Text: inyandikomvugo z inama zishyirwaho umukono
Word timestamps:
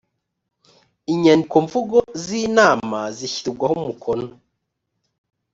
inyandikomvugo 1.13 1.97
z 2.23 2.23
inama 2.43 2.99
zishyirwaho 3.17 3.73
umukono 3.81 4.27